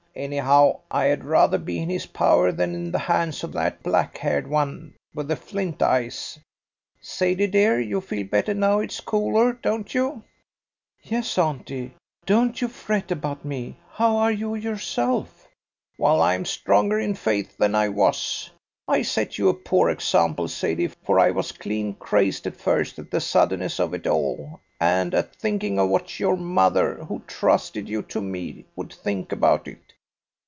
[0.13, 4.17] Anyhow, I had rather be in his power than in the hands of that black
[4.17, 6.37] haired one with the flint eyes.
[6.99, 10.21] Sadie, dear, you feel better now its cooler, don't you?"
[11.01, 11.93] "Yes, auntie;
[12.25, 13.77] don't you fret about me.
[13.91, 15.47] How are you yourself?"
[15.97, 18.49] "Well, I'm stronger in faith than I was.
[18.89, 23.11] I set you a poor example, Sadie, for I was clean crazed at first at
[23.11, 28.01] the suddenness of it all, and at thinking of what your mother, who trusted you
[28.01, 29.79] to me, would think about it.